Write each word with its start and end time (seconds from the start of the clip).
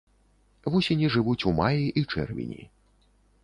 Вусені 0.75 1.11
жывуць 1.17 1.45
у 1.51 1.55
маі 1.61 1.85
і 2.01 2.05
чэрвені. 2.15 2.61